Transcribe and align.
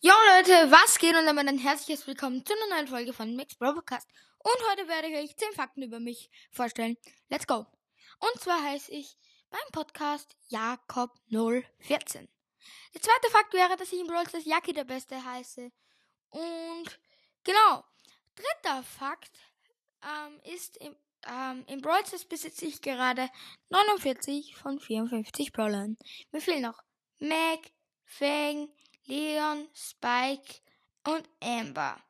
Jo 0.00 0.12
Leute, 0.36 0.70
was 0.70 0.98
geht 0.98 1.16
und 1.16 1.24
damit 1.24 1.48
ein 1.48 1.56
herzliches 1.56 2.06
Willkommen 2.06 2.44
zu 2.44 2.52
einer 2.52 2.76
neuen 2.76 2.86
Folge 2.86 3.14
von 3.14 3.34
Mix 3.34 3.54
Podcast. 3.54 4.06
Und 4.38 4.56
heute 4.70 4.86
werde 4.88 5.08
ich 5.08 5.16
euch 5.16 5.36
10 5.36 5.52
Fakten 5.54 5.82
über 5.82 6.00
mich 6.00 6.30
vorstellen. 6.50 6.98
Let's 7.30 7.46
go! 7.46 7.66
Und 8.18 8.40
zwar 8.40 8.62
heiße 8.62 8.92
ich 8.92 9.16
beim 9.48 9.72
Podcast 9.72 10.36
Jakob014. 10.50 12.28
Der 12.92 13.00
zweite 13.00 13.30
Fakt 13.30 13.54
wäre, 13.54 13.74
dass 13.78 13.90
ich 13.90 13.98
in 13.98 14.06
Brawl 14.06 14.28
Stars 14.28 14.44
Jackie 14.44 14.74
der 14.74 14.84
Beste 14.84 15.24
heiße. 15.24 15.72
Und 16.28 17.00
genau, 17.42 17.82
dritter 18.34 18.82
Fakt 18.82 19.32
ähm, 20.02 20.38
ist, 20.44 20.76
im, 20.76 20.94
ähm, 21.26 21.64
in 21.68 21.80
Brawl 21.80 22.04
Stars 22.06 22.26
besitze 22.26 22.66
ich 22.66 22.82
gerade 22.82 23.30
49 23.70 24.56
von 24.56 24.78
54 24.78 25.52
Brawlern. 25.52 25.96
Mir 26.32 26.42
fehlen 26.42 26.62
noch 26.62 26.82
Mac, 27.18 27.60
Fang, 28.04 28.68
Leon, 29.06 29.68
Spike 29.74 30.60
und 31.06 31.28
Amber. 31.40 32.00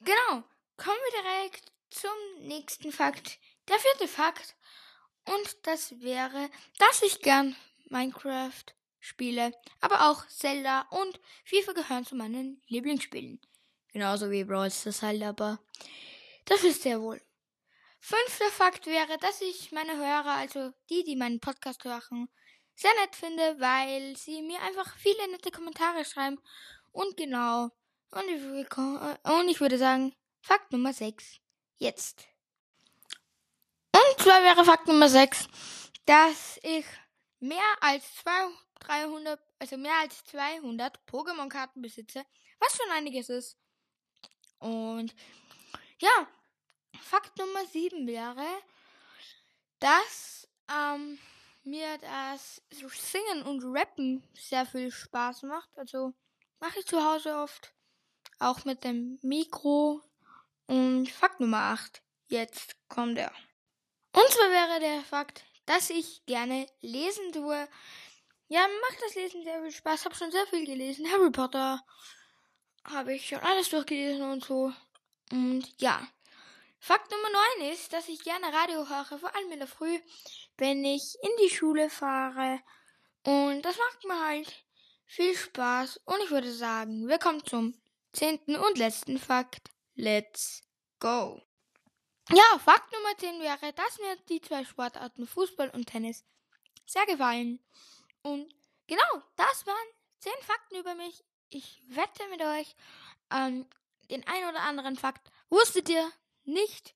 Genau, 0.00 0.42
kommen 0.76 0.98
wir 1.12 1.22
direkt 1.22 1.72
zum 1.90 2.10
nächsten 2.40 2.92
Fakt. 2.92 3.38
Der 3.68 3.78
vierte 3.78 4.08
Fakt. 4.08 4.56
Und 5.26 5.56
das 5.66 6.00
wäre, 6.00 6.50
dass 6.78 7.02
ich 7.02 7.20
gern 7.20 7.54
Minecraft 7.88 8.64
spiele, 8.98 9.52
aber 9.80 10.10
auch 10.10 10.26
Zelda 10.28 10.82
und 10.90 11.20
FIFA 11.44 11.72
gehören 11.72 12.04
zu 12.04 12.16
meinen 12.16 12.62
Lieblingsspielen. 12.66 13.40
Genauso 13.92 14.30
wie 14.30 14.44
Brawl 14.44 14.70
Stars 14.70 15.02
halt, 15.02 15.22
aber 15.22 15.58
das 16.44 16.64
ist 16.64 16.82
sehr 16.82 17.00
wohl. 17.00 17.20
Fünfter 18.00 18.50
Fakt 18.50 18.86
wäre, 18.86 19.18
dass 19.18 19.40
ich 19.40 19.72
meine 19.72 19.96
Hörer, 19.96 20.32
also 20.32 20.72
die, 20.88 21.04
die 21.04 21.16
meinen 21.16 21.40
Podcast 21.40 21.84
hören, 21.84 22.28
sehr 22.80 22.94
nett 22.94 23.14
finde, 23.14 23.60
weil 23.60 24.16
sie 24.16 24.40
mir 24.40 24.60
einfach 24.62 24.96
viele 24.96 25.30
nette 25.30 25.50
Kommentare 25.50 26.04
schreiben. 26.04 26.40
Und 26.92 27.16
genau. 27.16 27.70
Und 28.10 28.28
ich, 28.28 28.76
und 28.78 29.48
ich 29.48 29.60
würde 29.60 29.76
sagen, 29.76 30.14
Fakt 30.40 30.72
Nummer 30.72 30.92
6. 30.92 31.40
Jetzt. 31.76 32.26
Und 33.92 34.22
zwar 34.22 34.42
wäre 34.42 34.64
Fakt 34.64 34.86
Nummer 34.86 35.08
6, 35.10 35.46
dass 36.06 36.58
ich 36.62 36.86
mehr 37.38 37.58
als 37.80 38.16
200, 38.16 38.58
300, 38.80 39.40
also 39.58 39.76
mehr 39.76 39.98
als 40.00 40.24
200 40.24 40.98
Pokémon-Karten 41.06 41.82
besitze, 41.82 42.24
was 42.58 42.76
schon 42.76 42.90
einiges 42.92 43.28
ist. 43.28 43.58
Und 44.58 45.14
ja, 45.98 46.26
Fakt 47.02 47.36
Nummer 47.38 47.66
7 47.66 48.06
wäre, 48.06 48.46
dass 49.80 50.48
ähm, 50.70 51.18
mir 51.64 51.98
das 51.98 52.62
Singen 52.70 53.42
und 53.42 53.62
Rappen 53.64 54.22
sehr 54.34 54.66
viel 54.66 54.90
Spaß 54.90 55.42
macht. 55.44 55.68
Also 55.76 56.12
mache 56.60 56.80
ich 56.80 56.86
zu 56.86 57.04
Hause 57.04 57.36
oft. 57.36 57.72
Auch 58.38 58.64
mit 58.64 58.84
dem 58.84 59.18
Mikro. 59.22 60.02
Und 60.66 61.08
Fakt 61.08 61.40
Nummer 61.40 61.72
8. 61.72 62.02
Jetzt 62.28 62.76
kommt 62.88 63.18
er. 63.18 63.32
Und 64.12 64.28
zwar 64.28 64.50
wäre 64.50 64.80
der 64.80 65.02
Fakt, 65.02 65.44
dass 65.66 65.90
ich 65.90 66.24
gerne 66.26 66.66
lesen 66.80 67.32
tue. 67.32 67.68
Ja, 68.48 68.66
macht 68.88 69.02
das 69.02 69.14
Lesen 69.14 69.44
sehr 69.44 69.60
viel 69.62 69.72
Spaß. 69.72 70.04
Hab 70.04 70.16
schon 70.16 70.30
sehr 70.30 70.46
viel 70.46 70.64
gelesen. 70.66 71.10
Harry 71.10 71.30
Potter 71.30 71.84
habe 72.84 73.14
ich 73.14 73.28
schon 73.28 73.38
alles 73.40 73.68
durchgelesen 73.70 74.22
und 74.22 74.44
so. 74.44 74.72
Und 75.30 75.80
ja. 75.80 76.06
Fakt 76.82 77.10
Nummer 77.10 77.28
9 77.60 77.72
ist, 77.72 77.92
dass 77.92 78.08
ich 78.08 78.24
gerne 78.24 78.50
Radio 78.54 78.88
höre, 78.88 79.18
vor 79.18 79.34
allem 79.36 79.52
in 79.52 79.58
der 79.58 79.68
Früh, 79.68 80.00
wenn 80.56 80.82
ich 80.82 81.14
in 81.22 81.30
die 81.42 81.54
Schule 81.54 81.90
fahre. 81.90 82.58
Und 83.22 83.60
das 83.62 83.76
macht 83.76 84.04
mir 84.04 84.26
halt 84.26 84.64
viel 85.04 85.36
Spaß. 85.36 85.98
Und 86.06 86.22
ich 86.24 86.30
würde 86.30 86.50
sagen, 86.50 87.06
wir 87.06 87.18
kommen 87.18 87.44
zum 87.44 87.78
zehnten 88.14 88.56
und 88.56 88.78
letzten 88.78 89.18
Fakt. 89.18 89.68
Let's 89.94 90.62
go. 91.00 91.42
Ja, 92.30 92.58
Fakt 92.64 92.90
Nummer 92.94 93.16
10 93.18 93.40
wäre, 93.40 93.74
dass 93.74 93.98
mir 93.98 94.16
die 94.30 94.40
zwei 94.40 94.64
Sportarten 94.64 95.26
Fußball 95.26 95.68
und 95.70 95.84
Tennis 95.84 96.24
sehr 96.86 97.04
gefallen. 97.04 97.62
Und 98.22 98.54
genau, 98.86 99.22
das 99.36 99.66
waren 99.66 99.76
10 100.20 100.32
Fakten 100.40 100.76
über 100.76 100.94
mich. 100.94 101.22
Ich 101.50 101.82
wette 101.88 102.26
mit 102.30 102.40
euch, 102.40 102.74
ähm, 103.30 103.68
den 104.10 104.26
ein 104.26 104.48
oder 104.48 104.60
anderen 104.60 104.96
Fakt 104.96 105.30
wusstet 105.50 105.90
ihr 105.90 106.10
nicht. 106.52 106.94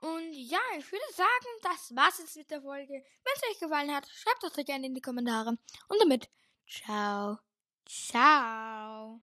Und 0.00 0.32
ja, 0.32 0.60
ich 0.78 0.90
würde 0.92 1.04
sagen, 1.14 1.46
das 1.62 1.94
war's 1.96 2.18
jetzt 2.18 2.36
mit 2.36 2.50
der 2.50 2.60
Folge. 2.60 2.92
Wenn 2.92 3.34
es 3.36 3.50
euch 3.50 3.60
gefallen 3.60 3.94
hat, 3.94 4.06
schreibt 4.08 4.42
das 4.42 4.52
doch 4.52 4.64
gerne 4.64 4.86
in 4.86 4.94
die 4.94 5.00
Kommentare. 5.00 5.56
Und 5.88 6.00
damit, 6.00 6.28
ciao, 6.66 7.38
ciao. 7.86 9.12